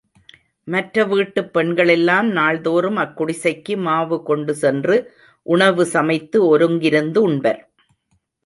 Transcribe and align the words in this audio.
மற்ற 0.67 1.03
வீட்டுப் 1.05 1.51
பெண்களெல்லாம் 1.53 2.29
நாள்தோறும் 2.31 2.97
அக்குடிசைக்கு 2.97 3.77
மாவு 3.77 4.23
கொண்டு 4.23 4.55
சென்று, 4.55 4.97
உணவு 5.45 5.85
சமைத்து 5.85 6.47
ஒருங்கிருந்து 6.47 7.21
உண்பர். 7.21 7.61